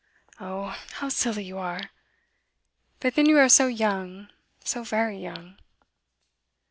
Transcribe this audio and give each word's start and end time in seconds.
Oh, 0.39 0.75
how 0.93 1.09
silly 1.09 1.43
you 1.43 1.59
are! 1.59 1.91
But 2.99 3.13
then 3.13 3.27
you 3.27 3.37
are 3.37 3.47
so 3.49 3.67
young, 3.67 4.29
so 4.63 4.83
very 4.83 5.19
young. 5.19 5.59